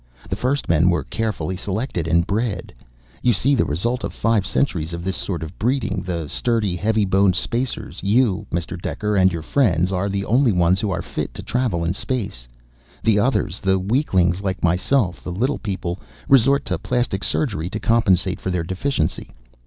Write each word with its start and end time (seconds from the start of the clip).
The 0.31 0.35
first 0.35 0.67
men 0.67 0.89
were 0.89 1.03
carefully 1.03 1.55
selected 1.55 2.07
and 2.07 2.25
bred. 2.25 2.73
You 3.21 3.33
see 3.33 3.53
the 3.53 3.65
result 3.65 4.03
of 4.03 4.15
five 4.15 4.47
centuries 4.47 4.93
of 4.93 5.03
this 5.03 5.15
sort 5.15 5.43
of 5.43 5.55
breeding. 5.59 6.01
The 6.01 6.27
sturdy, 6.27 6.75
heavy 6.75 7.05
boned 7.05 7.35
Spacers 7.35 8.01
you, 8.01 8.47
Mr. 8.51 8.81
Dekker, 8.81 9.15
and 9.15 9.31
your 9.31 9.43
friends 9.43 9.91
are 9.91 10.09
the 10.09 10.25
only 10.25 10.51
ones 10.51 10.79
who 10.81 10.89
are 10.89 11.03
fit 11.03 11.35
to 11.35 11.43
travel 11.43 11.85
in 11.85 11.93
space. 11.93 12.47
The 13.03 13.19
others, 13.19 13.59
the 13.59 13.77
weaklings 13.77 14.41
like 14.41 14.63
myself, 14.63 15.23
the 15.23 15.31
little 15.31 15.59
people, 15.59 15.99
resort 16.27 16.65
to 16.65 16.79
plastic 16.79 17.23
surgery 17.23 17.69
to 17.69 17.79
compensate 17.79 18.39
for 18.39 18.49
their 18.49 18.63
deficiency. 18.63 19.29